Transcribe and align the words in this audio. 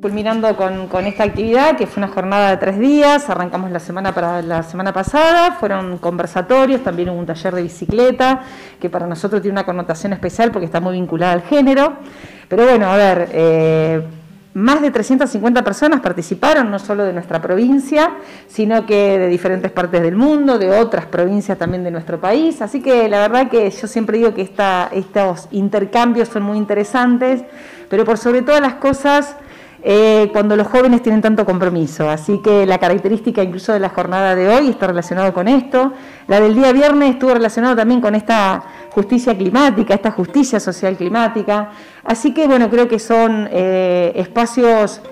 Culminando 0.00 0.54
con, 0.56 1.06
esta 1.06 1.24
actividad, 1.24 1.76
que 1.78 1.86
fue 1.86 2.02
una 2.02 2.12
jornada 2.12 2.50
de 2.50 2.58
tres 2.58 2.78
días, 2.78 3.30
arrancamos 3.30 3.70
la 3.70 3.80
semana, 3.80 4.12
para, 4.12 4.42
la 4.42 4.62
semana 4.62 4.92
pasada, 4.92 5.52
fueron 5.52 5.96
conversatorios, 5.96 6.84
también 6.84 7.08
hubo 7.08 7.18
un 7.18 7.24
taller 7.24 7.54
de 7.54 7.62
bicicleta, 7.62 8.42
que 8.78 8.90
para 8.90 9.06
nosotros 9.06 9.40
tiene 9.40 9.54
una 9.54 9.64
connotación 9.64 10.12
especial 10.12 10.52
porque 10.52 10.66
está 10.66 10.80
muy 10.80 10.92
vinculada 10.92 11.32
al 11.32 11.42
género. 11.42 11.94
Pero 12.46 12.66
bueno, 12.66 12.90
a 12.90 12.96
ver, 12.96 13.28
eh, 13.32 14.02
más 14.52 14.82
de 14.82 14.90
350 14.90 15.64
personas 15.64 16.00
participaron, 16.02 16.70
no 16.70 16.78
solo 16.78 17.04
de 17.04 17.14
nuestra 17.14 17.40
provincia, 17.40 18.12
sino 18.48 18.84
que 18.84 19.18
de 19.18 19.28
diferentes 19.28 19.72
partes 19.72 20.02
del 20.02 20.14
mundo, 20.14 20.58
de 20.58 20.78
otras 20.78 21.06
provincias 21.06 21.56
también 21.56 21.82
de 21.84 21.90
nuestro 21.90 22.20
país. 22.20 22.60
Así 22.60 22.82
que 22.82 23.08
la 23.08 23.20
verdad 23.20 23.48
que 23.48 23.70
yo 23.70 23.86
siempre 23.86 24.18
digo 24.18 24.34
que 24.34 24.42
esta, 24.42 24.90
estos 24.92 25.48
intercambios 25.52 26.28
son 26.28 26.42
muy 26.42 26.58
interesantes, 26.58 27.44
pero 27.88 28.04
por 28.04 28.18
sobre 28.18 28.42
todas 28.42 28.60
las 28.60 28.74
cosas 28.74 29.36
eh, 29.88 30.30
cuando 30.32 30.56
los 30.56 30.66
jóvenes 30.66 31.00
tienen 31.00 31.22
tanto 31.22 31.44
compromiso. 31.44 32.10
Así 32.10 32.38
que 32.42 32.66
la 32.66 32.78
característica 32.78 33.40
incluso 33.40 33.72
de 33.72 33.78
la 33.78 33.88
jornada 33.88 34.34
de 34.34 34.48
hoy 34.48 34.68
está 34.68 34.88
relacionada 34.88 35.32
con 35.32 35.46
esto. 35.46 35.92
La 36.26 36.40
del 36.40 36.56
día 36.56 36.72
viernes 36.72 37.10
estuvo 37.10 37.32
relacionada 37.32 37.76
también 37.76 38.00
con 38.00 38.16
esta 38.16 38.64
justicia 38.90 39.38
climática, 39.38 39.94
esta 39.94 40.10
justicia 40.10 40.58
social 40.58 40.96
climática. 40.96 41.70
Así 42.02 42.34
que 42.34 42.48
bueno, 42.48 42.68
creo 42.68 42.88
que 42.88 42.98
son 42.98 43.48
eh, 43.52 44.12
espacios 44.16 45.02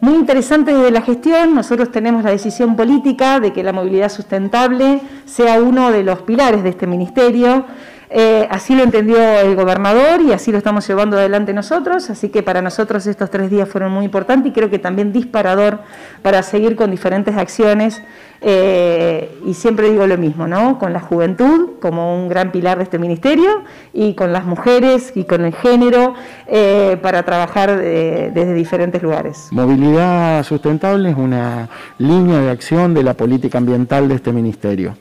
muy 0.00 0.14
interesantes 0.14 0.74
de 0.74 0.90
la 0.90 1.02
gestión. 1.02 1.54
Nosotros 1.54 1.92
tenemos 1.92 2.24
la 2.24 2.30
decisión 2.30 2.76
política 2.76 3.40
de 3.40 3.52
que 3.52 3.62
la 3.62 3.74
movilidad 3.74 4.08
sustentable 4.08 5.02
sea 5.26 5.60
uno 5.60 5.92
de 5.92 6.02
los 6.02 6.22
pilares 6.22 6.62
de 6.62 6.70
este 6.70 6.86
ministerio. 6.86 7.66
Eh, 8.10 8.46
así 8.50 8.74
lo 8.74 8.82
entendió 8.82 9.18
el 9.18 9.56
gobernador 9.56 10.20
y 10.20 10.32
así 10.32 10.52
lo 10.52 10.58
estamos 10.58 10.86
llevando 10.86 11.16
adelante 11.16 11.52
nosotros, 11.52 12.10
así 12.10 12.28
que 12.28 12.42
para 12.42 12.62
nosotros 12.62 13.06
estos 13.06 13.30
tres 13.30 13.50
días 13.50 13.68
fueron 13.68 13.92
muy 13.92 14.04
importantes 14.04 14.50
y 14.50 14.54
creo 14.54 14.70
que 14.70 14.78
también 14.78 15.12
disparador 15.12 15.80
para 16.22 16.42
seguir 16.42 16.76
con 16.76 16.90
diferentes 16.90 17.36
acciones 17.36 18.02
eh, 18.40 19.38
y 19.46 19.54
siempre 19.54 19.90
digo 19.90 20.06
lo 20.06 20.18
mismo, 20.18 20.46
¿no? 20.46 20.78
Con 20.78 20.92
la 20.92 21.00
juventud 21.00 21.70
como 21.80 22.14
un 22.14 22.28
gran 22.28 22.52
pilar 22.52 22.76
de 22.78 22.84
este 22.84 22.98
ministerio 22.98 23.62
y 23.94 24.14
con 24.14 24.32
las 24.32 24.44
mujeres 24.44 25.12
y 25.14 25.24
con 25.24 25.44
el 25.44 25.54
género 25.54 26.14
eh, 26.46 26.98
para 27.00 27.22
trabajar 27.22 27.78
desde 27.78 28.52
diferentes 28.52 29.02
lugares. 29.02 29.48
Movilidad 29.50 30.42
sustentable 30.44 31.10
es 31.10 31.16
una 31.16 31.68
línea 31.98 32.40
de 32.40 32.50
acción 32.50 32.92
de 32.92 33.02
la 33.02 33.14
política 33.14 33.58
ambiental 33.58 34.08
de 34.08 34.16
este 34.16 34.32
ministerio. 34.32 34.94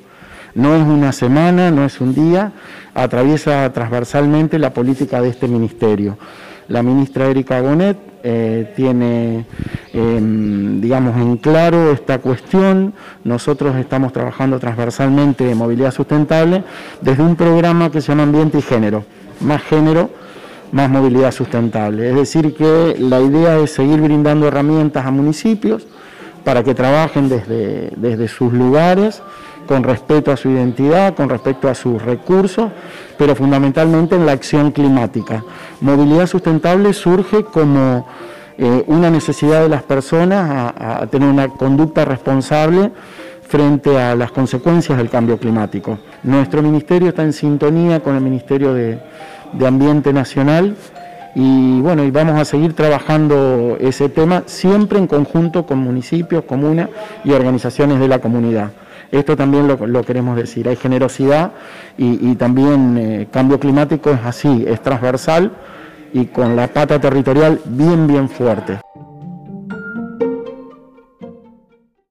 No 0.56 0.76
es 0.76 0.84
una 0.84 1.12
semana, 1.12 1.72
no 1.72 1.84
es 1.84 2.00
un 2.00 2.14
día, 2.14 2.52
atraviesa 2.94 3.72
transversalmente 3.74 4.60
la 4.60 4.74
política 4.74 5.22
de 5.22 5.30
este 5.30 5.48
ministerio. 5.48 6.18
La 6.68 6.84
ministra 6.84 7.28
Erika 7.28 7.62
Bonet 7.62 7.98
eh, 8.24 8.72
tiene, 8.76 9.46
em, 9.92 10.80
digamos, 10.80 11.18
en 11.18 11.38
claro 11.38 11.92
esta 11.92 12.20
cuestión. 12.20 12.94
Nosotros 13.24 13.76
estamos 13.76 14.14
trabajando 14.14 14.60
transversalmente 14.60 15.50
en 15.50 15.58
movilidad 15.58 15.92
sustentable 15.92 16.64
desde 17.02 17.24
un 17.24 17.36
programa 17.36 17.92
que 17.92 18.00
se 18.00 18.10
llama 18.10 18.24
Ambiente 18.24 18.60
y 18.60 18.62
Género. 18.62 19.04
Más 19.42 19.62
género, 19.64 20.10
más 20.72 20.90
movilidad 20.90 21.32
sustentable. 21.32 22.10
Es 22.10 22.16
decir, 22.16 22.56
que 22.56 22.96
la 22.98 23.20
idea 23.20 23.58
es 23.58 23.72
seguir 23.72 24.00
brindando 24.00 24.48
herramientas 24.48 25.06
a 25.06 25.12
municipios 25.12 25.86
para 26.44 26.64
que 26.64 26.74
trabajen 26.74 27.30
desde, 27.30 27.92
desde 27.96 28.28
sus 28.28 28.52
lugares 28.54 29.22
con 29.68 29.84
respeto 29.84 30.32
a 30.32 30.38
su 30.38 30.50
identidad, 30.50 31.16
con 31.16 31.30
respecto 31.30 31.70
a 31.70 31.76
sus 31.76 32.02
recursos, 32.02 32.72
pero 33.18 33.36
fundamentalmente 33.36 34.16
en 34.16 34.26
la 34.26 34.34
acción 34.34 34.72
climática. 34.72 35.44
Movilidad 35.82 36.28
sustentable 36.28 36.94
surge 36.94 37.44
como 37.46 38.06
eh, 38.58 38.84
una 38.88 39.10
necesidad 39.10 39.62
de 39.62 39.70
las 39.70 39.84
personas 39.84 40.74
a, 40.78 41.08
tener 41.08 41.30
una 41.30 41.48
conducta 41.48 42.06
responsable 42.06 42.92
frente 43.48 44.00
a 44.00 44.16
las 44.16 44.32
consecuencias 44.32 44.98
del 44.98 45.10
cambio 45.10 45.38
climático. 45.38 46.00
Nuestro 46.24 46.62
ministerio 46.62 47.10
está 47.10 47.24
en 47.24 47.34
sintonía 47.34 48.02
con 48.02 48.16
el 48.16 48.22
Ministerio 48.22 48.74
de, 48.74 49.00
de 49.54 49.68
Ambiente 49.68 50.12
Nacional 50.12 50.76
y 51.36 51.82
bueno, 51.82 52.04
y 52.04 52.12
vamos 52.12 52.40
a 52.40 52.46
seguir 52.46 52.74
trabajando 52.74 53.78
ese 53.80 54.10
tema 54.10 54.44
siempre 54.46 55.00
en 55.00 55.08
conjunto 55.08 55.66
con 55.66 55.80
municipios, 55.80 56.44
comunas 56.44 56.90
y 57.24 57.32
organizaciones 57.32 58.00
de 58.00 58.08
la 58.08 58.20
comunidad. 58.20 58.72
Esto 59.12 59.36
también 59.36 59.68
lo, 59.68 60.04
queremos 60.04 60.36
decir, 60.36 60.68
hay 60.68 60.76
generosidad 60.76 61.52
y, 61.98 62.34
también 62.36 62.98
eh, 62.98 63.28
cambio 63.32 63.60
climático 63.60 64.10
es 64.10 64.20
así, 64.26 64.66
es 64.68 64.82
transversal 64.82 65.52
y 66.14 66.26
con 66.26 66.56
la 66.56 66.68
pata 66.68 67.00
territorial 67.00 67.60
bien, 67.66 68.08
bien 68.08 68.28
fuerte. 68.28 68.80